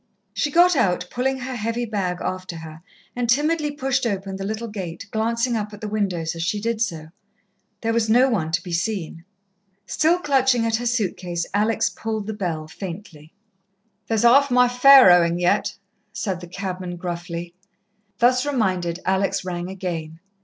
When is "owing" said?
15.11-15.37